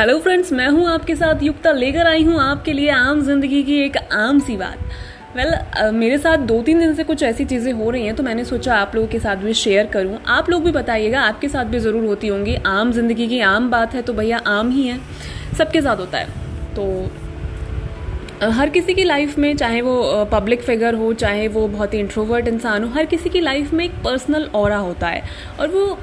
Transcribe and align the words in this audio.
Hello 0.00 0.18
friends 0.18 0.52
मैं 0.52 0.66
हूँ 0.68 0.86
आपके 0.88 1.14
साथ 1.16 1.42
युक्ता 1.42 1.70
लेकर 1.72 2.06
आई 2.06 2.22
हूँ 2.24 2.38
आपके 2.40 2.72
लिए 2.72 2.90
आम 2.90 3.20
ज़िंदगी 3.22 3.62
की 3.62 3.76
एक 3.78 3.96
आम 3.96 4.38
सी 4.40 4.56
बात। 4.56 4.78
वेल 5.36 5.46
well, 5.46 5.76
uh, 5.78 5.92
मेरे 5.92 6.18
साथ 6.18 6.46
दो 6.46 6.60
तीन 6.62 6.78
दिन 6.78 6.94
से 6.94 7.04
कुछ 7.04 7.22
ऐसी 7.22 7.44
चीज़ें 7.44 7.72
हो 7.72 7.90
रही 7.90 8.06
हैं 8.06 8.14
तो 8.16 8.22
मैंने 8.22 8.44
सोचा 8.44 8.76
आप 8.76 8.94
लोगों 8.94 9.08
के 9.08 9.18
साथ 9.18 9.36
भी 9.36 9.54
शेयर 9.54 9.86
करूँ। 9.86 10.18
आप 10.28 10.50
लोग 10.50 10.64
भी 10.64 10.70
बताइएगा 10.72 11.20
आपके 11.22 11.48
साथ 11.48 11.64
भी 11.64 11.78
ज़रूर 11.78 12.04
होती 12.04 12.28
होंगी। 12.28 12.54
आम 12.66 12.92
ज़िंदगी 12.92 13.26
की 13.28 13.40
आम 13.44 13.70
बात 13.70 13.94
है 13.94 14.02
तो 14.02 14.12
भैया 14.12 14.38
आम 14.48 14.70
ही 14.70 14.86
है। 14.86 14.98
सबके 15.58 15.82
साथ 15.82 15.96
होता 15.96 16.18
है। 16.18 16.26
तो 16.74 17.10
हर 18.50 18.68
किसी 18.70 18.94
की 18.94 19.04
लाइफ 19.04 19.38
में 19.38 19.56
चाहे 19.56 19.80
वो 19.82 20.24
पब्लिक 20.32 20.62
फिगर 20.62 20.94
हो 20.94 21.12
चाहे 21.14 21.48
वो 21.48 21.66
बहुत 21.68 21.94
ही 21.94 21.98
इंट्रोवर्ट 21.98 22.48
इंसान 22.48 22.84
हो 22.84 22.90
हर 22.90 23.06
किसी 23.06 23.30
की 23.30 23.40
लाइफ 23.40 23.72
में 23.72 23.84
एक 23.84 24.02
पर्सनल 24.04 24.48
और 24.54 24.72
होता 24.72 25.08
है। 25.08 25.22
और 25.60 25.68
वो 25.68 25.98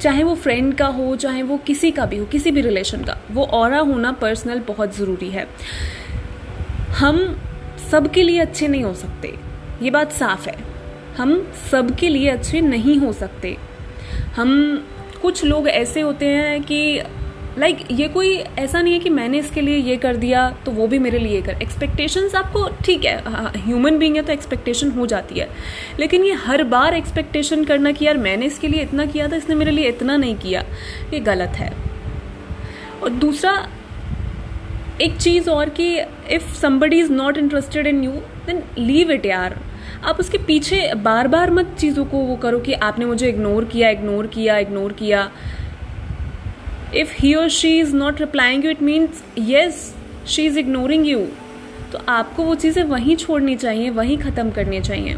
चाहे 0.00 0.22
वो 0.22 0.34
फ्रेंड 0.34 0.74
का 0.74 0.86
हो, 0.86 1.16
चाहे 1.16 1.42
वो 1.42 1.56
किसी 1.56 1.90
का 1.90 2.06
भी 2.06 2.16
हो, 2.16 2.26
किसी 2.26 2.50
भी 2.50 2.60
रिलेशन 2.60 3.04
का, 3.04 3.16
वो 3.30 3.44
और 3.44 3.74
होना 3.74 4.12
पर्सनल 4.12 4.58
बहुत 4.58 4.96
ज़रूरी 4.96 5.30
है। 5.30 5.46
हम 6.98 7.40
सबके 7.90 8.22
लिए 8.22 8.38
अच्छे 8.38 8.68
नहीं 8.68 8.84
हो 8.84 8.94
सकते, 8.94 9.34
ये 9.82 9.90
बात 9.90 10.12
साफ़ 10.12 10.48
है। 10.48 10.56
हम 11.16 11.52
सबके 11.70 12.08
लिए 12.08 12.28
अच्छे 12.28 12.60
नहीं 12.60 12.98
हो 12.98 13.12
सकते। 13.12 13.56
हम, 14.36 14.84
कुछ 15.22 15.44
लोग 15.44 15.68
ऐसे 15.68 16.00
होते 16.00 16.26
हैं 16.26 16.62
कि 16.62 16.98
लाइक 17.58 17.78
like, 17.78 18.00
ये 18.00 18.08
कोई 18.08 18.32
ऐसा 18.58 18.80
नहीं 18.80 18.92
है 18.92 18.98
कि 19.00 19.10
मैंने 19.10 19.38
इसके 19.38 19.60
लिए 19.60 19.76
ये 19.78 19.96
कर 19.96 20.16
दिया 20.16 20.48
तो 20.64 20.70
वो 20.72 20.86
भी 20.86 20.98
मेरे 20.98 21.18
लिए 21.18 21.42
कर। 21.42 21.62
एक्सपेक्टेशंस 21.62 22.34
आपको 22.34 22.68
ठीक 22.84 23.04
है 23.04 23.16
ह्यूमन 23.56 23.98
बींग 23.98 24.16
है 24.16 24.22
तो 24.22 24.32
एक्सपेक्टेशन 24.32 24.90
हो 24.90 25.06
जाती 25.06 25.38
है। 25.40 25.48
लेकिन 26.00 26.24
ये 26.24 26.32
हर 26.44 26.64
बार 26.64 26.94
एक्सपेक्टेशन 26.94 27.64
करना 27.64 27.92
कि 27.92 28.06
यार 28.06 28.16
मैंने 28.18 28.46
इसके 28.46 28.68
लिए 28.68 28.82
इतना 28.82 29.06
किया 29.06 29.28
था 29.28 29.36
इसने 29.36 29.54
मेरे 29.54 29.70
लिए 29.70 29.88
इतना 29.88 30.16
नहीं 30.16 30.34
किया 30.36 30.64
ये 31.12 31.20
गलत 31.22 31.56
है। 31.56 31.72
और 33.02 33.10
दूसरा 33.10 33.54
एक 35.00 35.16
चीज़ 35.16 35.50
और 35.50 35.68
कि 35.70 35.86
if 36.30 36.52
somebody 36.54 36.98
is 37.00 37.12
not 37.12 37.38
interested 37.38 37.86
in 37.86 38.02
you 38.04 38.12
then 38.46 38.62
leave 38.78 39.10
it 39.12 39.26
यार। 39.26 39.58
आप 40.04 40.20
उसके 40.20 40.38
पीछे 40.38 40.92
बार 40.96 41.28
बार 41.28 41.50
मत 41.50 41.74
चीज़ों 41.78 42.04
को 42.04 42.18
वो 42.18 42.36
करो 42.36 42.58
कि 42.58 42.72
आपने 42.72 43.04
मुझे 43.06 43.28
इग्नोर 43.28 43.64
किया 43.64 43.88
इग्नोर 43.90 44.26
किया 44.26 44.56
इग्नोर 44.58 44.92
किया। 44.92 45.30
इफ़ 46.96 47.14
ही 47.18 47.34
और 47.34 47.48
she 47.50 47.78
is 47.80 47.94
not 47.96 48.20
replying 48.20 48.64
you 48.64 48.70
it 48.70 48.82
means 48.82 49.22
yes 49.38 49.94
she 50.26 50.46
is 50.46 50.58
ignoring 50.58 51.06
you 51.06 51.26
तो 51.92 51.98
आपको 52.08 52.42
वो 52.42 52.54
चीज़ें 52.54 52.82
वहीं 52.82 53.16
छोड़नी 53.16 53.56
चाहिए, 53.56 53.90
वहीं 53.90 54.18
ख़त्म 54.18 54.50
करनी 54.50 54.80
चाहिए। 54.80 55.16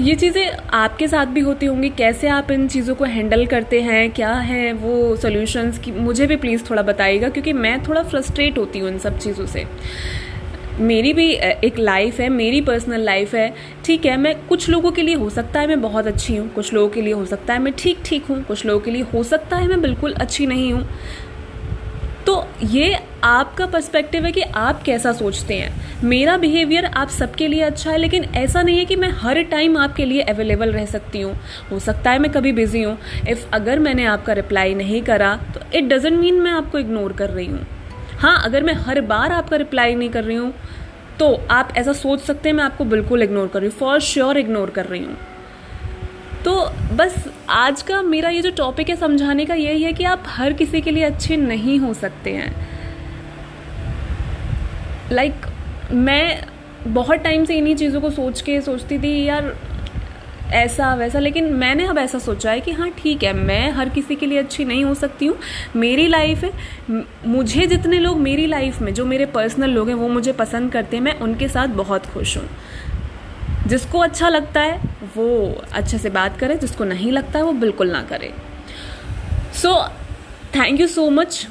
ये 0.00 0.14
चीज़ें 0.14 0.50
आपके 0.74 1.06
साथ 1.08 1.26
भी 1.26 1.40
होती 1.40 1.66
होंगी, 1.66 1.88
कैसे 1.90 2.28
आप 2.28 2.50
इन 2.50 2.66
चीज़ों 2.68 2.94
को 2.94 3.04
हैंडल 3.04 3.44
करते 3.46 3.80
हैं, 3.82 4.10
क्या 4.10 4.32
है 4.32 4.72
वो 4.72 5.16
सोल्यूशंस 5.16 5.78
की, 5.78 5.92
मुझे 5.92 6.26
भी 6.26 6.36
प्लीज़ 6.36 6.62
थोड़ा 6.70 6.82
बताइएगा, 6.82 7.28
क्योंकि 7.28 7.52
मैं 7.52 7.82
थोड़ा 7.82 8.02
फ्रस्ट्रेट 8.02 8.58
होती 8.58 8.78
हूँ 8.78 8.88
इन 8.88 8.98
सब 8.98 9.18
चीज़ों 9.18 9.46
से। 9.46 9.64
मेरी 10.80 11.12
भी 11.12 11.30
एक 11.32 11.78
लाइफ 11.78 12.18
है, 12.20 12.28
मेरी 12.28 12.60
पर्सनल 12.60 13.00
लाइफ 13.00 13.34
है, 13.34 13.52
ठीक 13.84 14.06
है, 14.06 14.16
मैं 14.16 14.34
कुछ 14.48 14.68
लोगों 14.68 14.90
के 14.92 15.02
लिए 15.02 15.14
हो 15.14 15.30
सकता 15.30 15.60
है 15.60 15.66
मैं 15.66 15.80
बहुत 15.82 16.06
अच्छी 16.06 16.36
हूँ, 16.36 16.48
कुछ 16.54 16.72
लोगों 16.74 16.88
के 16.88 17.02
लिए 17.02 17.12
हो 17.12 17.24
सकता 17.26 17.52
है 17.52 17.58
मैं 17.58 17.72
ठीक 17.78 18.02
ठीक 18.04 18.26
हूँ, 18.26 18.42
कुछ 18.44 18.66
लोगों 18.66 18.80
के 18.80 18.90
लिए 18.90 19.02
हो 19.14 19.22
सकता 19.24 19.56
है 19.56 19.68
मैं 19.68 19.80
बिल्कुल 19.80 20.12
अच्छी 20.14 20.46
नहीं 20.46 20.72
हूँ। 20.72 20.86
तो 22.26 22.44
ये 22.64 22.96
आपका 23.24 23.66
पर्सपेक्टिव 23.66 24.24
है 24.24 24.30
कि 24.32 24.40
आप 24.40 24.82
कैसा 24.82 25.12
सोचते 25.12 25.54
हैं। 25.54 26.00
मेरा 26.04 26.36
बिहेवियर 26.36 26.84
आप 26.86 27.08
सबके 27.10 27.48
लिए 27.48 27.62
अच्छा 27.62 27.90
है, 27.90 27.98
लेकिन 27.98 28.24
ऐसा 28.36 28.62
नहीं 28.62 28.78
है 28.78 28.84
कि 28.84 28.96
मैं 28.96 29.08
हर 29.20 29.42
टाइम 29.44 29.76
आपके 29.78 30.04
लिए 30.04 30.22
अवेलेबल 30.24 30.72
रह 30.72 30.84
सकती 30.86 31.20
हूँ। 31.20 31.34
हो 31.70 31.78
सकता 31.78 32.10
है 32.10 32.18
मैं 32.18 32.30
कभी 32.32 32.52
बिज़ी 32.52 32.82
हूँ। 32.82 32.96
इफ़ 33.28 33.46
अगर 33.52 33.78
मैंने 33.78 34.04
आपका 34.06 34.32
रिप्लाई 34.32 34.74
नहीं 34.74 35.02
करा 35.02 35.34
तो 35.54 35.60
इट 35.74 35.84
डजेंट 35.84 36.18
मीन 36.20 36.40
मैं 36.40 36.52
आपको 36.52 36.78
इग्नोर 36.78 37.12
कर 37.12 37.30
रही 37.30 37.46
हूँ। 37.46 37.66
हाँ 38.18 38.40
अगर 38.44 38.62
मैं 38.62 38.72
हर 38.74 39.00
बार 39.00 39.32
आपका 39.32 39.56
रिप्लाई 39.56 39.94
नहीं 39.94 40.10
कर 40.10 40.24
रही 40.24 40.36
हूँ 40.36 40.52
तो 41.18 41.40
आप 41.50 41.72
ऐसा 41.76 41.92
सोच 41.92 42.20
सकते 42.20 42.48
हैं 42.48 42.56
मैं 42.56 42.64
आपको 42.64 42.84
बिल्कुल 42.84 43.22
इग्नोर 43.22 43.48
कर 43.48 43.60
रही 43.60 43.68
हूँ 43.68 43.78
फॉर 43.78 44.00
श्योर 44.00 44.38
इग्नोर 44.38 44.70
कर 44.70 44.86
रही 44.86 45.04
हूँ। 45.04 45.16
तो 46.44 46.54
बस 46.96 47.28
आज 47.48 47.82
का 47.82 48.02
मेरा 48.02 48.28
ये 48.28 48.42
जो 48.42 48.50
टॉपिक 48.50 48.88
है 48.88 48.96
समझाने 48.96 49.44
का 49.44 49.54
यही 49.54 49.82
है 49.82 49.92
कि 49.92 50.04
आप 50.04 50.22
हर 50.26 50.52
किसी 50.52 50.80
के 50.80 50.90
लिए 50.90 51.04
अच्छे 51.04 51.36
नहीं 51.36 51.78
हो 51.78 51.94
सकते 51.94 52.30
हैं। 52.30 52.52
लाइक 55.12 55.34
like, 55.34 55.92
मैं 55.92 56.44
बहुत 56.86 57.18
टाइम 57.18 57.44
से 57.44 57.56
इन्हीं 57.58 57.76
चीज़ों 57.76 58.00
को 58.00 58.10
सोच 58.10 58.40
के 58.40 58.60
सोचती 58.60 58.98
थी 58.98 59.24
यार 59.24 59.56
ऐसा, 60.52 60.94
वैसा, 60.94 61.18
लेकिन 61.18 61.44
मैंने 61.44 61.86
अब 61.86 61.98
ऐसा 61.98 62.18
सोचा 62.18 62.50
है 62.50 62.60
कि 62.60 62.70
हाँ 62.70 62.90
ठीक 62.90 63.22
है, 63.22 63.32
मैं 63.32 63.70
हर 63.70 63.88
किसी 63.88 64.16
के 64.16 64.26
लिए 64.26 64.38
अच्छी 64.38 64.64
नहीं 64.64 64.84
हो 64.84 64.94
सकती 64.94 65.26
हूँ। 65.26 65.38
मेरी 65.76 66.06
लाइफ 66.06 66.44
है 66.44 66.52
मुझे 67.26 67.66
जितने 67.66 67.98
लोग 67.98 68.18
मेरी 68.18 68.46
लाइफ 68.46 68.80
में, 68.80 68.94
जो 68.94 69.06
मेरे 69.06 69.26
पर्सनल 69.26 69.70
लोग 69.70 69.88
हैं, 69.88 69.94
वो 69.94 70.08
मुझे 70.08 70.32
पसंद 70.32 70.72
करते 70.72 70.96
हैं, 70.96 71.04
मैं 71.04 71.20
उनके 71.20 71.48
साथ 71.48 71.68
बहुत 71.68 72.06
खुश 72.06 72.36
हूँ। 72.36 72.48
जिसको 73.66 73.98
अच्छा 73.98 74.28
लगता 74.28 74.60
है, 74.60 74.80
वो 75.16 75.60
अच्छे 75.72 75.98
से 75.98 76.10
बात 76.10 76.38
करे, 76.38 76.56
जिसको 76.56 76.84
नहीं 76.84 77.12
लगता 77.12 77.38
है, 77.38 77.44
वो 77.44 77.52
बिल्कुल 77.52 77.90
ना 77.90 78.02
करे। 78.02 78.34
So 79.54 79.88
thank 80.56 80.80
you 80.80 80.86
so 80.86 81.10
much 81.10 81.48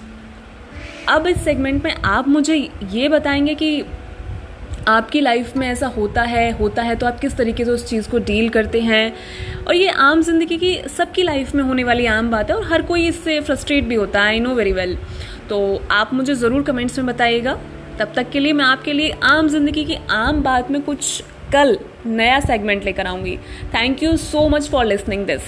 अब 1.09 1.27
इस 1.27 1.43
सेगमेंट 1.43 1.83
में 1.83 1.95
आप 1.95 2.27
मुझे 2.27 2.69
ये 2.91 3.09
बताएँगे 3.09 3.55
कि 3.55 3.83
आपकी 4.87 5.21
लाइफ 5.21 5.55
में 5.57 5.67
ऐसा 5.67 5.87
होता 5.87 6.21
है 6.23 6.51
होता 6.51 6.81
है 6.81 6.95
तो 6.95 7.05
आप 7.05 7.19
किस 7.19 7.35
तरीके 7.37 7.65
से 7.65 7.71
उस 7.71 7.85
चीज़ 7.85 8.09
को 8.09 8.17
डील 8.19 8.49
करते 8.49 8.81
हैं? 8.81 9.13
और 9.67 9.75
ये 9.75 9.89
आम 9.89 10.21
ज़िंदगी 10.21 10.57
की 10.57 10.73
सबकी 10.97 11.23
लाइफ 11.23 11.53
में 11.55 11.63
होने 11.63 11.83
वाली 11.83 12.05
आम 12.05 12.31
बात 12.31 12.49
है 12.49 12.55
और 12.55 12.65
हर 12.65 12.81
कोई 12.81 13.07
इससे 13.07 13.39
फ्रस्ट्रेट 13.41 13.83
भी 13.83 13.95
होता 13.95 14.21
है 14.21 14.27
आई 14.27 14.39
नो 14.39 14.53
वेरी 14.55 14.71
वेल 14.71 14.97
तो 15.49 15.59
आप 15.91 16.13
मुझे 16.13 16.35
ज़रूर 16.35 16.63
कमेंट्स 16.63 16.97
में 16.99 17.07
बताइएगा। 17.07 17.59
तब 17.99 18.13
तक 18.15 18.29
के 18.29 18.39
लिए 18.39 18.53
मैं 18.53 18.65
आपके 18.65 18.93
लिए 18.93 19.11
आम 19.23 19.47
ज़िंदगी 19.47 19.85
की 19.85 19.97
आम 20.11 20.41
बात 20.43 20.71
में 20.71 20.81
कुछ 20.81 21.23
कल 21.53 21.77
नया 22.05 22.39
सेगमेंट 22.39 22.83
लेकर 22.85 23.07
आऊँगी. 23.07 23.37
Thank 23.73 24.03
you 24.03 24.15
so 24.17 24.47
much 24.49 24.69
for 24.69 24.85
listening 24.85 25.25
this 25.25 25.41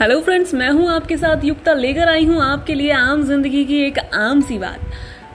hello 0.00 0.20
friends 0.20 0.52
मैं 0.54 0.68
हूँ 0.70 0.86
आपके 0.88 1.16
साथ 1.16 1.44
युक्ता 1.44 1.72
लेकर 1.74 2.08
आई 2.08 2.24
हूँ 2.26 2.40
आपके 2.42 2.74
लिए 2.74 2.90
आम 2.90 3.22
ज़िंदगी 3.22 3.64
की 3.64 3.80
एक 3.84 3.98
आम 3.98 4.40
सी 4.40 4.56
बात। 4.58 4.80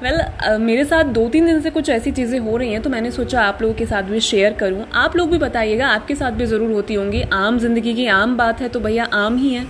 वेल 0.04 0.14
well, 0.14 0.30
uh, 0.44 0.60
मेरे 0.60 0.86
साथ 0.86 1.04
दो 1.14 1.28
तीन 1.30 1.46
दिन 1.46 1.60
से 1.62 1.70
कुछ 1.72 1.90
ऐसी 1.90 2.12
चीज़ें 2.12 2.40
हो 2.40 2.56
रही 2.58 2.72
हैं 2.72 2.82
तो 2.82 2.90
मैंने 2.90 3.12
सोचा 3.12 3.42
आप 3.42 3.62
लोगों 3.62 3.74
के 3.76 3.86
साथ 3.86 4.04
भी 4.04 4.20
शेयर 4.20 4.54
करूँ। 4.54 4.86
आप 4.94 5.16
लोग 5.16 5.30
भी 5.32 5.38
बताइएगा 5.38 5.88
आपके 5.88 6.16
साथ 6.16 6.32
भी 6.32 6.46
ज़रूर 6.46 6.72
होती 6.72 6.94
होंगी। 6.94 7.22
आम 7.34 7.60
ज़िंदगी 7.60 7.94
की 7.94 8.08
आम 8.08 8.36
बात 8.38 8.62
है 8.62 8.70
तो 8.70 8.80
भैया 8.80 9.04
आम 9.14 9.38
ही 9.38 9.54
है। 9.54 9.66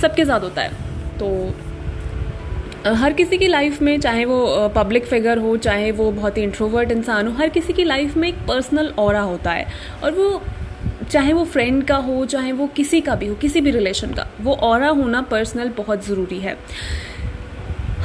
सबके 0.00 0.24
साथ 0.24 0.40
होता 0.40 0.62
है। 0.62 0.70
तो 1.18 2.94
हर 2.94 3.12
किसी 3.12 3.38
की 3.38 3.46
लाइफ 3.46 3.80
में 3.82 3.98
चाहे 4.00 4.24
वो 4.24 4.68
पब्लिक 4.76 5.06
फिगर 5.06 5.38
हो 5.38 5.56
चाहे 5.58 5.90
वो 5.92 6.10
बहुत 6.12 6.38
ही 6.38 6.42
इंट्रोवर्ट 6.42 6.92
इंसान 6.92 7.28
हो 7.28 7.34
हर 7.34 7.48
किसी 7.50 7.72
की 7.72 7.84
लाइफ 7.84 8.16
में 8.16 8.28
एक 8.28 8.46
पर्सनल 8.48 8.92
और 8.98 9.16
होता 9.16 9.50
है। 9.50 9.66
और 10.04 10.12
वो 10.12 10.42
चाहे 11.10 11.32
वो 11.32 11.44
फ्रेंड 11.44 11.84
का 11.84 11.96
हो, 11.96 12.24
चाहे 12.26 12.52
वो 12.52 12.66
किसी 12.66 13.00
का 13.00 13.14
भी 13.14 13.26
हो, 13.26 13.34
किसी 13.34 13.60
भी 13.60 13.70
रिलेशन 13.70 14.12
का, 14.12 14.26
वो 14.40 14.54
और 14.54 14.84
होना 14.84 15.22
पर्सनल 15.22 15.68
बहुत 15.68 16.06
ज़रूरी 16.06 16.38
है। 16.40 16.56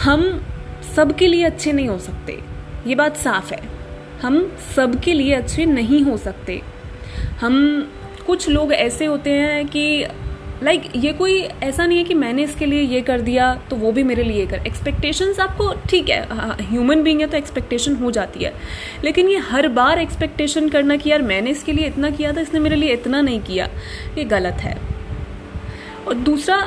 हम 0.03 0.46
सबके 0.96 1.28
लिए 1.28 1.44
अच्छे 1.44 1.72
नहीं 1.72 1.88
हो 1.88 1.97
सकते, 2.00 2.40
ये 2.88 2.96
बात 2.96 3.18
साफ़ 3.18 3.53
है। 3.53 3.62
हम 4.22 4.57
सबके 4.75 5.13
लिए 5.13 5.34
अच्छे 5.34 5.66
नहीं 5.66 6.02
हो 6.03 6.18
सकते। 6.18 6.62
हम 7.41 7.57
कुछ 8.28 8.50
लोग 8.50 8.74
ऐसे 8.74 9.06
होते 9.06 9.31
हैं 9.31 9.68
कि 9.68 10.03
लाइक 10.63 10.81
like, 10.81 11.04
ये 11.06 11.12
कोई 11.13 11.39
ऐसा 11.39 11.86
नहीं 11.86 11.98
है 11.98 12.04
कि 12.04 12.13
मैंने 12.13 12.44
इसके 12.44 12.65
लिए 12.65 12.81
ये 12.81 13.01
कर 13.01 13.21
दिया 13.21 13.54
तो 13.69 13.75
वो 13.75 13.92
भी 13.92 14.04
मेरे 14.04 14.24
लिए 14.24 14.45
कर। 14.48 14.65
एक्सपेक्टेशंस 14.68 15.39
आपको 15.39 15.71
ठीक 15.89 16.09
है 16.09 16.21
ह्यूमन 16.62 16.95
हाँ, 16.95 17.04
बींग 17.04 17.19
है 17.21 17.27
तो 17.27 17.38
एक्सपेक्टेशन 17.38 17.95
हो 17.95 18.12
जाती 18.12 18.44
है। 18.44 18.54
लेकिन 19.04 19.30
ये 19.30 19.38
हर 19.50 19.68
बार 19.69 20.00
एक्सपेक्टेशन 20.00 20.69
करना 20.69 20.95
कि 20.95 21.09
यार 21.09 21.21
मैंने 21.21 21.51
इसके 21.51 21.71
लिए 21.71 21.88
इतना 21.88 22.09
किया 22.09 22.33
था 22.33 22.42
इसने 22.42 22.59
मेरे 22.59 22.75
लिए 22.75 22.94
इतना 22.94 23.21
नहीं 23.21 23.39
किया 23.42 23.69
ये 24.18 24.24
गलत 24.25 24.62
है। 24.62 24.75
और 26.07 26.13
दूसरा 26.13 26.57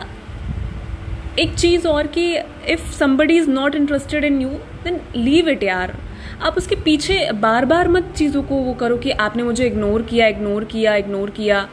एक 1.39 1.55
चीज़ 1.55 1.87
और 1.89 2.07
कि 2.07 2.33
if 2.69 2.91
somebody 2.93 3.37
is 3.37 3.51
not 3.51 3.75
interested 3.75 4.25
in 4.25 4.41
you 4.43 4.49
then 4.85 5.01
leave 5.17 5.49
it 5.49 5.63
यार। 5.63 5.97
आप 6.43 6.57
उसके 6.57 6.75
पीछे 6.75 7.31
बार 7.33 7.65
बार 7.65 7.89
मत 7.89 8.13
चीज़ों 8.17 8.43
को 8.43 8.55
वो 8.55 8.75
करो 8.75 8.97
कि 8.97 9.11
आपने 9.11 9.43
मुझे 9.43 9.67
इग्नोर 9.67 10.03
किया 10.03 10.27
इग्नोर 10.27 10.65
किया 10.65 10.95
इग्नोर 10.97 11.31
किया। 11.31 11.69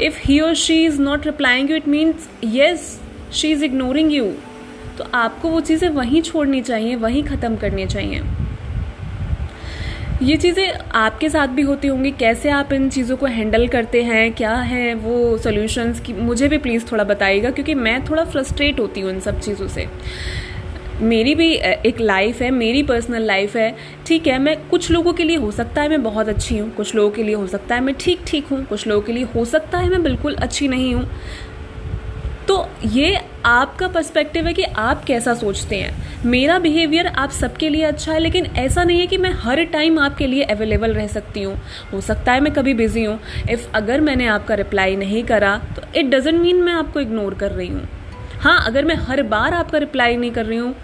इफ़ 0.00 0.18
ही 0.22 0.38
और 0.40 0.54
she 0.56 0.84
is 0.84 1.00
not 1.02 1.26
replying 1.26 1.70
you 1.70 1.76
it 1.76 1.88
means 1.88 2.28
yes 2.44 2.98
she 3.32 3.50
is 3.52 3.64
ignoring 3.64 4.12
you 4.12 4.32
तो 4.98 5.04
आपको 5.14 5.48
वो 5.48 5.60
चीज़ें 5.60 5.88
वहीं 5.88 6.22
छोड़नी 6.22 6.60
चाहिए, 6.62 6.94
वहीं 6.96 7.22
ख़त्म 7.24 7.56
करनी 7.56 7.86
चाहिए। 7.86 8.22
ये 10.22 10.36
चीज़ें 10.36 10.68
आपके 10.96 11.28
साथ 11.28 11.48
भी 11.48 11.62
होती 11.62 11.88
होंगी। 11.88 12.10
कैसे 12.12 12.50
आप 12.50 12.72
इन 12.72 12.88
चीज़ों 12.90 13.16
को 13.16 13.26
हैंडल 13.26 13.66
करते 13.68 14.02
हैं? 14.02 14.32
क्या 14.32 14.54
है 14.54 14.94
वो 14.96 15.36
सोल्यूशंस 15.38 16.00
की 16.00 16.12
मुझे 16.12 16.48
भी 16.48 16.58
प्लीज़ 16.58 16.90
थोड़ा 16.92 17.04
बताइएगा, 17.04 17.50
क्योंकि 17.50 17.74
मैं 17.76 18.04
थोड़ा 18.04 18.24
फ्रस्ट्रेट 18.24 18.80
होती 18.80 19.00
हूँ 19.00 19.10
इन 19.10 19.20
सब 19.20 19.40
चीज़ों 19.40 19.68
से। 19.68 19.86
मेरी 21.00 21.34
भी 21.34 21.50
एक 21.52 22.00
लाइफ 22.00 22.40
है, 22.42 22.50
मेरी 22.50 22.82
पर्सनल 22.82 23.22
लाइफ 23.22 23.56
है। 23.56 23.74
ठीक 24.06 24.26
है, 24.26 24.38
मैं 24.38 24.56
कुछ 24.68 24.90
लोगों 24.90 25.12
के 25.12 25.24
लिए 25.24 25.36
हो 25.36 25.50
सकता 25.50 25.82
है 25.82 25.88
मैं 25.88 26.02
बहुत 26.02 26.28
अच्छी 26.28 26.58
हूँ, 26.58 26.70
कुछ 26.74 26.94
लोगों 26.94 27.10
के 27.10 27.22
लिए 27.22 27.34
हो 27.34 27.46
सकता 27.46 27.74
है 27.74 27.80
मैं 27.80 27.94
ठीक 28.00 28.24
ठीक 28.26 28.46
हूँ, 28.46 28.64
कुछ 28.64 28.86
लोगों 28.86 29.02
के 29.02 29.12
लिए 29.12 29.24
हो 29.34 29.44
सकता 29.46 29.78
है 29.78 29.90
मैं 29.90 30.02
बिल्कुल 30.02 30.34
अच्छी 30.36 30.68
नहीं 30.68 30.94
हूँ। 30.94 31.06
तो 32.48 32.66
ये 32.86 33.18
आपका 33.44 33.88
पर्सपेक्टिव 33.88 34.46
है 34.46 34.52
कि 34.54 34.62
आप 34.62 35.04
कैसा 35.04 35.34
सोचते 35.34 35.76
हैं। 35.76 36.22
मेरा 36.24 36.58
बिहेवियर 36.58 37.06
आप 37.06 37.30
सबके 37.30 37.68
लिए 37.68 37.82
अच्छा 37.84 38.12
है, 38.12 38.20
लेकिन 38.20 38.46
ऐसा 38.56 38.84
नहीं 38.84 39.00
है 39.00 39.06
कि 39.06 39.16
मैं 39.16 39.32
हर 39.34 39.62
टाइम 39.64 39.98
आपके 39.98 40.26
लिए 40.26 40.42
अवेलेबल 40.44 40.94
रह 40.94 41.06
सकती 41.08 41.42
हूँ। 41.42 41.54
हो 41.92 42.00
सकता 42.00 42.32
है 42.32 42.40
मैं 42.40 42.52
कभी 42.52 42.74
बिज़ी 42.74 43.04
हूँ। 43.04 43.18
इफ़ 43.50 43.68
अगर 43.74 44.00
मैंने 44.00 44.26
आपका 44.28 44.54
रिप्लाई 44.54 44.96
नहीं 44.96 45.22
करा 45.24 45.56
तो 45.76 45.82
इट 45.96 46.06
डजेंट 46.06 46.40
मीन 46.40 46.62
मैं 46.62 46.72
आपको 46.72 47.00
इग्नोर 47.00 47.34
कर 47.34 47.50
रही 47.50 47.68
हूँ। 47.68 47.86
हाँ 48.40 48.60
अगर 48.66 48.84
मैं 48.84 48.94
हर 48.96 49.22
बार 49.24 49.54
आपका 49.54 49.78
रिप्लाई 49.78 50.16
नहीं 50.16 50.30
कर 50.30 50.46
रही 50.46 50.58
हूँ 50.58 50.74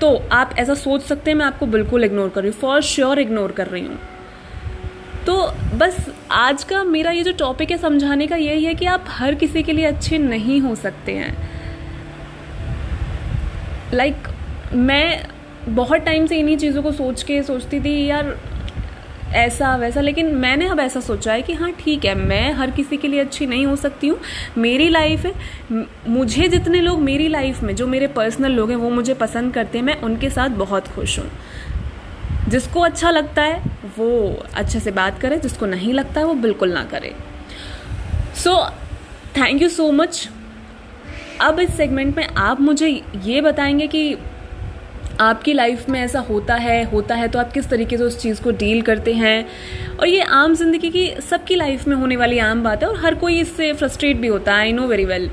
तो 0.00 0.22
आप 0.32 0.54
ऐसा 0.58 0.74
सोच 0.74 1.02
सकते 1.02 1.30
हैं 1.30 1.38
मैं 1.38 1.46
आपको 1.46 1.66
बिल्कुल 1.66 2.04
इग्नोर 2.04 2.28
कर 2.28 2.42
रही 2.42 2.50
हूँ 2.50 2.58
फॉर 2.58 2.82
श्योर 2.82 3.18
इग्नोर 3.18 3.52
कर 3.52 3.66
रही 3.66 3.86
हूँ। 3.86 3.98
तो 5.26 5.52
बस 5.76 6.14
आज 6.30 6.64
का 6.64 6.84
मेरा 6.84 7.10
ये 7.10 7.22
जो 7.22 7.32
टॉपिक 7.32 7.70
है 7.70 7.78
समझाने 7.78 8.26
का 8.26 8.36
यही 8.36 8.64
है 8.64 8.74
कि 8.74 8.86
आप 8.86 9.04
हर 9.08 9.34
किसी 9.34 9.62
के 9.62 9.72
लिए 9.72 9.84
अच्छे 9.84 10.18
नहीं 10.18 10.60
हो 10.60 10.74
सकते 10.74 11.12
हैं। 11.12 11.50
लाइक 13.94 14.16
like, 14.16 14.74
मैं 14.74 15.26
बहुत 15.68 16.00
टाइम 16.00 16.26
से 16.26 16.38
इन्हीं 16.38 16.56
चीज़ों 16.56 16.82
को 16.82 16.92
सोच 16.92 17.22
के 17.22 17.42
सोचती 17.42 17.80
थी 17.80 18.06
यार 18.06 18.38
ऐसा 19.34 19.76
वैसा, 19.76 20.00
लेकिन 20.00 20.26
मैंने 20.26 20.68
अब 20.68 20.80
ऐसा 20.80 21.00
सोचा 21.00 21.32
है 21.32 21.42
कि 21.42 21.52
हाँ 21.52 21.72
ठीक 21.72 22.04
है, 22.04 22.14
मैं 22.14 22.52
हर 22.52 22.70
किसी 22.70 22.96
के 22.96 23.08
लिए 23.08 23.20
अच्छी 23.20 23.46
नहीं 23.46 23.66
हो 23.66 23.76
सकती 23.76 24.08
हूँ। 24.08 24.18
मेरी 24.58 24.88
लाइफ 24.88 25.26
है 25.26 25.34
मुझे 26.08 26.48
जितने 26.48 26.80
लोग 26.80 26.98
मेरी 26.98 27.28
लाइफ 27.28 27.62
में, 27.62 27.74
जो 27.76 27.86
मेरे 27.86 28.06
पर्सनल 28.06 28.52
लोग 28.52 28.70
हैं, 28.70 28.76
वो 28.76 28.90
मुझे 28.90 29.14
पसंद 29.14 29.54
करते 29.54 29.78
हैं, 29.78 29.84
मैं 29.84 30.00
उनके 30.00 30.30
साथ 30.30 30.48
बहुत 30.48 30.88
खुश 30.88 31.18
हूँ। 31.18 31.30
जिसको 32.48 32.80
अच्छा 32.80 33.10
लगता 33.10 33.42
है, 33.42 33.62
वो 33.98 34.42
अच्छे 34.54 34.80
से 34.80 34.90
बात 34.90 35.20
करे, 35.20 35.38
जिसको 35.38 35.66
नहीं 35.66 35.92
लगता 35.92 36.20
है, 36.20 36.26
वो 36.26 36.34
बिल्कुल 36.34 36.72
ना 36.72 36.84
करे। 36.84 37.14
So 38.36 38.70
thank 39.36 39.62
you 39.62 39.68
so 39.68 39.92
much 39.92 40.28
अब 41.40 41.60
इस 41.60 41.76
सेगमेंट 41.76 42.16
में 42.16 42.26
आप 42.26 42.60
मुझे 42.60 43.02
ये 43.24 43.40
बताएँगे 43.40 43.86
कि 43.86 44.16
आपकी 45.20 45.52
लाइफ 45.52 45.88
में 45.88 46.00
ऐसा 46.00 46.20
होता 46.20 46.54
है 46.56 46.82
होता 46.90 47.14
है 47.14 47.28
तो 47.28 47.38
आप 47.38 47.52
किस 47.52 47.68
तरीके 47.70 47.96
से 47.96 48.04
उस 48.04 48.20
चीज़ 48.20 48.42
को 48.42 48.50
डील 48.52 48.82
करते 48.82 49.12
हैं? 49.14 49.46
और 49.98 50.08
ये 50.08 50.22
आम 50.22 50.54
ज़िंदगी 50.54 50.90
की 50.90 51.06
सबकी 51.20 51.54
लाइफ 51.54 51.86
में 51.88 51.96
होने 51.96 52.16
वाली 52.16 52.38
आम 52.40 52.62
बात 52.64 52.82
है 52.82 52.88
और 52.88 53.00
हर 53.04 53.14
कोई 53.14 53.40
इससे 53.40 53.72
फ्रस्ट्रेट 53.72 54.16
भी 54.16 54.28
होता 54.28 54.54
है 54.54 54.60
आई 54.60 54.72
नो 54.72 54.86
वेरी 54.86 55.04
वेल 55.04 55.30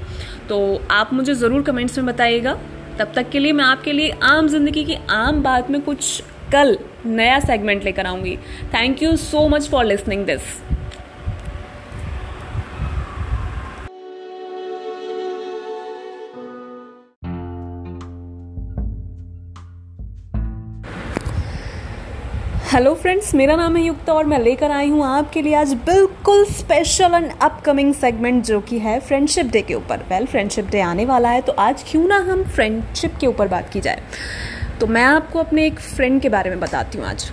तो 0.50 0.60
आप 0.92 1.14
मुझे 1.14 1.34
ज़रूर 1.34 1.62
कमेंट्स 1.64 1.98
में 1.98 2.08
बताइएगा। 2.08 2.58
तब 3.00 3.12
तक 3.16 3.30
के 3.30 3.40
लिए 3.40 3.52
मैं 3.52 3.66
आपके 3.66 3.92
लिए 3.92 4.12
आम 4.24 4.48
ज़िंदगी 4.48 4.84
की 4.84 4.98
आम 5.12 5.42
बात 5.44 5.70
में 5.70 5.82
कुछ 5.82 6.22
कल 6.52 6.78
नया 7.06 7.40
सेगमेंट 7.40 7.84
लेकर 7.84 8.06
आऊँगी। 8.06 8.36
Thank 8.74 9.04
you 9.04 9.16
so 9.18 9.48
much 9.50 9.70
for 9.70 9.86
listening 9.86 10.26
this 10.26 10.42
hello 22.76 22.94
friends 22.94 23.34
मेरा 23.36 23.56
नाम 23.56 23.76
है 23.76 23.84
युक्ता 23.84 24.14
और 24.14 24.26
मैं 24.26 24.38
लेकर 24.40 24.72
आई 24.72 24.90
हूँ 24.90 25.04
आपके 25.06 25.42
लिए 25.42 25.54
आज 25.56 25.74
बिल्कुल 25.86 26.44
स्पेशल 26.46 27.14
एंड 27.14 27.32
अपकमिंग 27.42 27.94
सेगमेंट 27.94 28.44
जो 28.46 28.60
कि 28.62 28.80
है 28.80 29.00
फ्रेंडशिप 29.00 29.46
डे 29.46 29.62
के 29.62 29.74
ऊपर। 29.74 30.04
वेल 30.10 30.26
फ्रेंडशिप 30.26 30.66
डे 30.66 30.82
आने 30.82 31.06
वाला 31.06 31.30
है 31.30 31.42
तो 31.42 31.52
आज 31.60 31.84
क्यों 31.92 32.08
ना 32.08 32.18
हम 32.30 32.44
फ्रेंडशिप 32.46 33.16
के 33.22 33.28
ऊपर 33.28 33.48
बात 33.48 33.70
की 33.74 33.82
जाए। 33.82 34.02
तो 34.80 34.88
मैं 34.88 35.04
आपको 35.04 35.40
अपने 35.40 35.66
एक 35.66 35.80
फ्रेंड 35.80 36.22
के 36.22 36.30
बारे 36.30 36.50
में 36.50 36.60
बताती 36.60 36.98
हूँ 36.98 37.08
आज। 37.08 37.32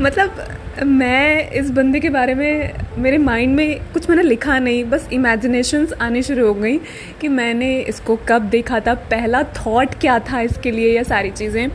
मतलब 0.00 0.57
मैं 0.84 1.50
इस 1.50 1.70
बंदे 1.70 2.00
के 2.00 2.10
बारे 2.10 2.34
में 2.34 2.74
मेरे 2.98 3.18
माइंड 3.18 3.54
में 3.56 3.92
कुछ 3.92 4.08
मैंने 4.10 4.22
लिखा 4.22 4.58
नहीं 4.58 4.84
बस 4.84 5.08
इमेजिनेशंस 5.12 5.92
आने 5.92 6.22
शुरू 6.22 6.46
हो 6.46 6.54
गई 6.54 6.76
कि 7.20 7.28
मैंने 7.28 7.78
इसको 7.80 8.16
कब 8.28 8.42
देखा 8.50 8.80
था 8.80 8.94
पहला 9.10 9.42
थॉट 9.42 9.94
क्या 9.94 10.18
था 10.30 10.40
इसके 10.40 10.70
लिए 10.70 10.94
या 10.96 11.02
सारी 11.02 11.30
चीज़ें। 11.30 11.68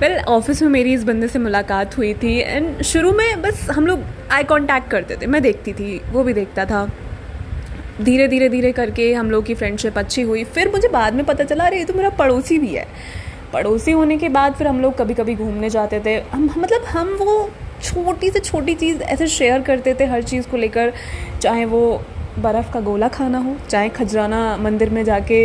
Well, 0.00 0.24
ऑफ़िस 0.26 0.62
में 0.62 0.68
मेरी 0.68 0.94
इस 0.94 1.04
बंदे 1.04 1.28
से 1.28 1.38
मुलाकात 1.38 1.96
हुई 1.98 2.14
थी 2.14 2.36
एंड 2.38 2.82
शुरू 2.82 3.12
में 3.12 3.42
बस 3.42 3.68
हम 3.70 3.86
लोग 3.86 4.04
आई 4.32 4.44
कांटेक्ट 4.44 4.90
करते 4.90 5.16
थे। 5.16 5.26
मैं 5.26 5.42
देखती 5.42 5.72
थी 5.72 6.00
वो 6.12 6.24
भी 6.24 6.32
देखता 6.32 6.64
था। 6.64 6.88
धीरे 8.02 8.28
धीरे 8.28 8.48
धीरे 8.48 8.72
करके 8.72 9.12
हम 9.14 9.30
लोग 9.30 9.44
की 9.46 9.54
फ्रेंडशिप 9.54 9.98
अच्छी 9.98 10.22
हुई। 10.22 10.44
फिर 10.44 10.70
मुझे 10.72 10.88
बाद 10.88 11.14
में 11.14 11.24
पता 11.26 11.44
चला 11.44 11.64
अरे 11.64 11.78
ये 11.78 11.84
तो 11.84 11.94
मेरा 11.94 12.10
पड़ोसी 12.10 12.58
भी 12.58 12.74
है। 12.74 12.86
पड़ोसी 13.52 13.92
होने 13.92 14.16
के 14.18 14.28
बाद 14.28 14.54
फिर 14.54 14.66
हम 14.66 14.80
लोग 14.80 14.96
कभी 14.98 15.14
कभी 15.14 15.34
घूमने 15.34 15.70
जाते 15.70 16.00
थे। 16.06 16.20
हम 16.32 16.50
मतलब 16.58 16.84
हम 16.86 17.16
वो 17.20 17.50
छोटी 17.82 18.30
से 18.30 18.40
छोटी 18.40 18.74
चीज़ 18.74 19.02
ऐसे 19.02 19.26
शेयर 19.28 19.62
करते 19.62 19.94
थे 19.94 20.04
हर 20.06 20.22
चीज़ 20.22 20.48
को 20.48 20.56
लेकर, 20.56 20.92
चाहे 21.42 21.64
वो 21.64 22.00
बर्फ़ 22.38 22.72
का 22.72 22.80
गोला 22.80 23.08
खाना 23.08 23.38
हो, 23.38 23.54
चाहे 23.68 23.88
खजराना 23.88 24.56
मंदिर 24.56 24.90
में 24.90 25.02
जाके 25.04 25.40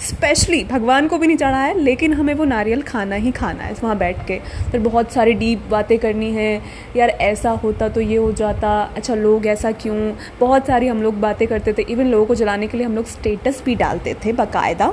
स्पेशली 0.00 0.62
भगवान 0.64 1.08
को 1.08 1.18
भी 1.18 1.26
नहीं 1.26 1.36
चढ़ा 1.36 1.58
है, 1.58 1.78
लेकिन 1.78 2.14
हमें 2.14 2.32
वो 2.34 2.44
नारियल 2.44 2.82
खाना 2.82 3.16
ही 3.16 3.30
खाना 3.30 3.64
है, 3.64 3.74
वहाँ 3.82 3.96
बैठ 3.98 4.26
के। 4.26 4.38
फिर 4.70 4.80
बहुत 4.80 5.12
सारी 5.12 5.32
डीप 5.34 5.66
बातें 5.70 5.98
करनी 5.98 6.32
है, 6.32 6.62
यार 6.96 7.08
ऐसा 7.08 7.50
होता 7.64 7.88
तो 7.88 8.00
ये 8.00 8.16
हो 8.16 8.32
जाता 8.32 8.70
अच्छा 8.96 9.14
लोग 9.14 9.46
ऐसा 9.46 9.72
क्यों? 9.72 9.96
बहुत 10.40 10.66
सारी 10.66 10.88
हम 10.88 11.02
लोग 11.02 11.20
बातें 11.20 11.46
करते 11.48 11.72
थे 11.72 11.82
इवन 11.82 12.06
लोगों 12.06 12.26
को 12.26 12.34
जलाने 12.34 12.66
के 12.66 12.78
लिए 12.78 12.86
हम 12.86 12.96
लोग 12.96 13.06
स्टेटस 13.08 13.62
भी 13.64 13.74
डालते 13.74 14.14
थे 14.24 14.32
बाकायदा। 14.32 14.92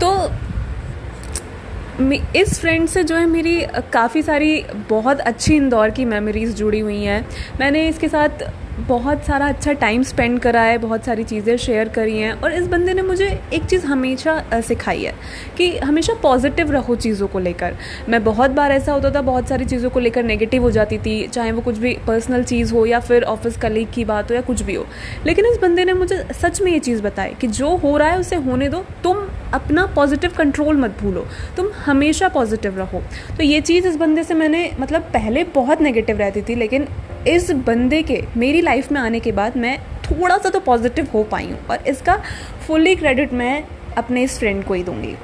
तो 0.00 0.30
इस 2.36 2.58
फ्रेंड 2.60 2.88
से 2.88 3.02
जो 3.04 3.16
है 3.16 3.26
मेरी 3.26 3.60
काफ़ी 3.92 4.22
सारी 4.22 4.64
बहुत 4.90 5.20
अच्छी 5.20 5.54
इंदौर 5.56 5.90
की 5.90 6.04
मेमोरीज़ 6.04 6.54
जुड़ी 6.56 6.80
हुई 6.80 7.02
हैं। 7.04 7.24
मैंने 7.60 7.88
इसके 7.88 8.08
साथ 8.08 8.50
बहुत 8.78 9.24
सारा 9.24 9.46
अच्छा 9.46 9.72
टाइम 9.72 10.02
स्पेंड 10.02 10.38
करा 10.40 10.60
है, 10.60 10.76
बहुत 10.78 11.04
सारी 11.04 11.24
चीज़ें 11.24 11.56
शेयर 11.56 11.88
करी 11.88 12.18
हैं 12.18 12.32
और 12.32 12.52
इस 12.52 12.66
बंदे 12.66 12.94
ने 12.94 13.02
मुझे 13.02 13.26
एक 13.52 13.64
चीज़ 13.64 13.84
हमेशा 13.86 14.60
सिखाई 14.60 15.02
है 15.02 15.12
कि 15.56 15.68
हमेशा 15.78 16.14
पॉजिटिव 16.22 16.70
रहो 16.72 16.96
चीज़ों 16.96 17.28
को 17.28 17.38
लेकर। 17.38 17.74
मैं 18.08 18.22
बहुत 18.24 18.50
बार 18.50 18.72
ऐसा 18.72 18.92
होता 18.92 19.10
था, 19.10 19.20
बहुत 19.22 19.48
सारी 19.48 19.64
चीज़ों 19.64 19.90
को 19.90 20.00
लेकर 20.00 20.22
नेगेटिव 20.22 20.62
हो 20.62 20.70
जाती 20.70 20.98
थी, 20.98 21.26
चाहे 21.28 21.52
वो 21.52 21.60
कुछ 21.60 21.78
भी 21.78 21.96
पर्सनल 22.06 22.44
चीज़ 22.44 22.72
हो 22.74 22.86
या 22.86 23.00
फिर 23.00 23.22
ऑफ़िस 23.24 23.56
कलीग 23.56 23.92
की 23.94 24.04
बात 24.04 24.30
हो 24.30 24.34
या 24.34 24.40
कुछ 24.40 24.62
भी 24.62 24.74
हो। 24.74 24.86
लेकिन 25.26 25.46
इस 25.46 25.58
बंदे 25.62 25.84
ने 25.84 25.92
मुझे 25.92 26.24
सच 26.42 26.60
में 26.62 26.72
ये 26.72 26.78
चीज़ 26.78 27.02
बताई 27.02 27.34
कि 27.40 27.46
जो 27.48 27.76
हो 27.76 27.96
रहा 27.96 28.08
है 28.08 28.18
उसे 28.18 28.36
होने 28.38 28.68
दो, 28.68 28.84
तुम 29.04 29.26
अपना 29.54 29.86
पॉजिटिव 29.86 30.32
कंट्रोल 30.38 30.76
मत 30.76 30.96
भूलो। 31.00 31.26
तुम 31.56 31.70
हमेशा 31.84 32.28
पॉजिटिव 32.28 32.78
रहो। 32.78 33.02
तो 33.36 33.42
ये 33.42 33.60
चीज़ 33.60 33.86
इस 33.88 33.96
बंदे 33.96 34.22
से 34.24 34.34
मैंने 34.34 34.70
मतलब 34.80 35.02
पहले 35.12 35.44
बहुत 35.54 35.80
नेगेटिव 35.80 36.18
रहती 36.18 36.42
थी, 36.42 36.54
लेकिन 36.54 36.86
इस 37.28 37.50
बंदे 37.66 38.02
के, 38.02 38.22
मेरी 38.36 38.60
लाइफ 38.60 38.90
में 38.92 39.00
आने 39.00 39.20
के 39.20 39.32
बाद 39.32 39.56
मैं 39.56 39.78
थोड़ा 40.02 40.38
सा 40.38 40.50
तो 40.50 40.60
पॉजिटिव 40.60 41.08
हो 41.14 41.22
पाई 41.22 41.46
हूँ 41.46 41.58
और 41.70 41.88
इसका 41.88 42.20
फुल्ली 42.66 42.94
क्रेडिट 42.96 43.32
मैं 43.32 43.62
अपने 43.96 44.22
इस 44.22 44.38
फ्रेंड 44.38 44.64
को 44.64 44.74
ही 44.74 44.82
दूँगी। 44.82 45.14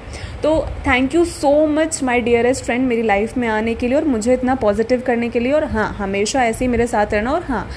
तो 0.43 0.51
thank 0.87 1.15
you 1.15 1.25
so 1.25 1.51
much 1.67 2.03
my 2.03 2.21
dearest 2.21 2.65
friend 2.65 2.87
मेरी 2.89 3.03
लाइफ 3.03 3.37
में 3.37 3.47
आने 3.49 3.75
के 3.75 3.89
लिए 3.89 3.97
और 3.97 4.05
मुझे 4.05 4.33
इतना 4.35 4.55
पॉजिटिव 4.55 5.03
करने 5.07 5.29
के 5.29 5.41
लिए। 5.41 5.53
और 5.53 5.65
हाँ 5.65 5.89
हमेशा 5.99 6.45
ऐसे 6.45 6.65
ही 6.65 6.71
मेरे 6.71 6.87
साथ 6.87 7.15
रहना 7.15 7.33
और 7.33 7.45
हाँ 7.45 7.69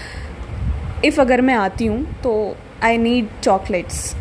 इफ़ 1.05 1.21
अगर 1.21 1.41
मैं 1.41 1.53
आती 1.55 1.85
हूँ 1.85 2.03
तो 2.23 2.33
आई 2.83 2.97
नीड 2.97 3.27
चॉकलेट्स 3.43 4.13